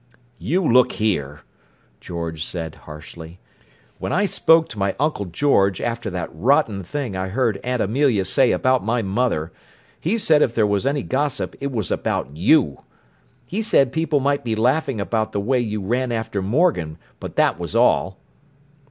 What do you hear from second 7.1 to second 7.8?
I heard